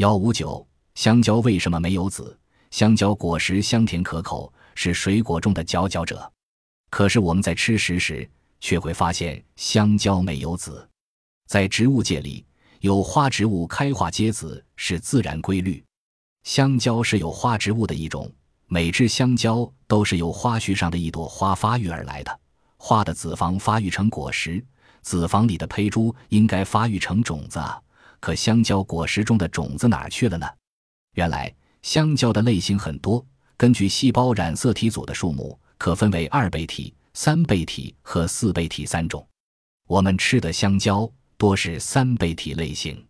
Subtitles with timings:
[0.00, 2.34] 幺五九，香蕉为什么没有籽？
[2.70, 6.32] 香蕉果实香甜可口，是水果中的佼佼者。
[6.88, 8.26] 可是我们在吃食时，
[8.60, 10.88] 却会发现香蕉没有籽。
[11.48, 12.42] 在植物界里，
[12.80, 15.84] 有花植物开花结籽是自然规律。
[16.44, 18.32] 香蕉是有花植物的一种，
[18.68, 22.40] 每只香蕉都是由花序上的一朵花发育而来的。
[22.78, 24.64] 花的子房发育成果实，
[25.02, 27.78] 子房里的胚珠应该发育成种子啊。
[28.20, 30.46] 可香蕉果实中的种子哪去了呢？
[31.14, 33.24] 原来香蕉的类型很多，
[33.56, 39.26] 根据细胞染色体组的数目，可分为二倍体、三倍体和四倍体三种。
[39.88, 43.04] 我们吃的香蕉多是三倍体类型。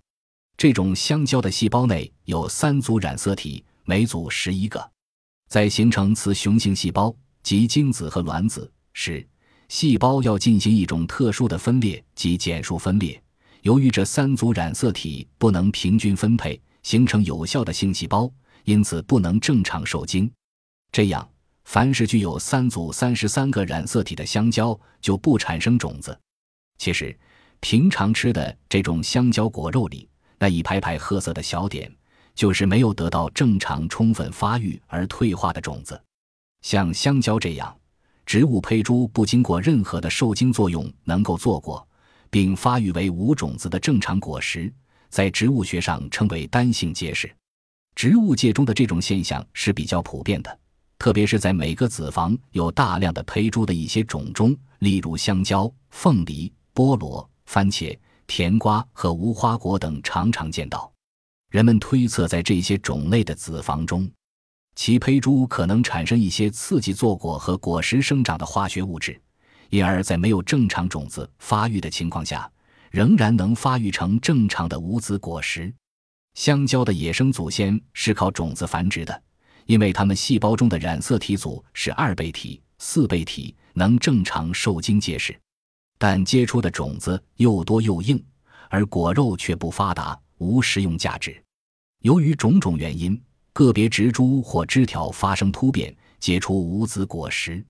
[0.56, 4.90] 这种香蕉的细胞内有三组染色体，每组十一个。
[5.48, 9.26] 在形成雌雄性细胞及精子和卵子时，
[9.68, 13.20] 细胞要进行一种特殊的分裂及减数分裂。
[13.62, 18.30] 由于这三组染色体不能平均分配形成有效的性细胞，
[18.64, 20.30] 因此不能正常受精。
[20.90, 21.28] 这样，
[21.64, 26.18] 凡是具有三组三十三个染色体的香蕉就不产生种子。
[26.78, 27.16] 其实，
[27.60, 30.08] 平常吃的这种香蕉果肉里
[30.38, 31.94] 那一排排褐色的小点，
[32.34, 36.02] 就是没有得到正常充分发育而退化的种子。
[36.62, 37.76] 像香蕉这样，
[38.24, 41.86] 植物胚珠不经过任何的受精作用能够做过。
[42.30, 44.72] 并发育为无种子的正常果实，
[45.08, 47.30] 在植物学上称为单性结实。
[47.94, 50.58] 植物界中的这种现象是比较普遍的，
[50.98, 60.90] 特别是在每个子房有大量的胚珠的一些种中，例如香蕉、凤梨、菠萝、番茄、甜瓜和无花果等，常常见到。
[61.50, 64.08] 人们推测，在这些种类的子房中，
[64.76, 69.20] 其胚珠可能产生一些刺激坐果和果实生长的化学物质。
[69.70, 72.50] 因而，在没有正常种子发育的情况下，
[72.90, 75.72] 仍然能发育成正常的无籽果实。
[76.34, 79.22] 香蕉的野生祖先是靠种子繁殖的，
[79.66, 85.38] 因为它们细胞中的染色体组是二倍体、四倍体，能正常受精结实。
[85.98, 88.20] 但结出的种子又多又硬，
[88.70, 91.40] 而果肉却不发达，无食用价值。
[92.02, 93.20] 由于种种原因，
[93.52, 97.64] 个别植株或枝条发生突变，结出无籽果实。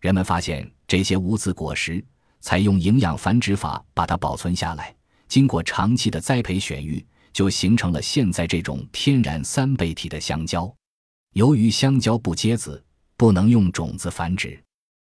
[0.00, 0.68] 人们发现。
[0.86, 2.02] 这些无籽果实
[2.40, 4.94] 采用营养繁殖法把它保存下来，
[5.28, 10.72] 经过长期的栽培选育，就形成了现在这种天然三倍体的香蕉。
[11.34, 12.82] 由于香蕉不结籽，
[13.16, 14.58] 不能用种子繁殖，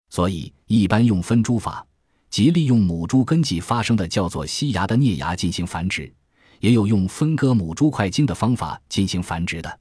[0.10, 1.86] 所以一般用分株法，
[2.30, 6.12] 即利用母株根际发生的叫做西芽的啮芽进行繁殖，
[6.62, 9.80] 也有用分割母株块茎的方法进行繁殖的。